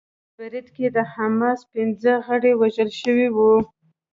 په 0.03 0.07
هغه 0.09 0.31
برید 0.37 0.67
کې 0.75 0.87
د 0.95 0.97
حماس 1.13 1.59
پنځه 1.73 2.13
غړي 2.25 2.51
وژل 2.55 2.89
شوي 3.01 3.27
وو 3.35 3.53